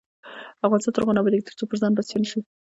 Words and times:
افغانستان 0.65 0.93
تر 0.93 1.01
هغو 1.01 1.15
نه 1.15 1.21
ابادیږي، 1.21 1.47
ترڅو 1.47 1.63
پر 1.69 1.77
ځان 1.81 1.91
بسیا 1.95 2.17
نشو. 2.21 2.39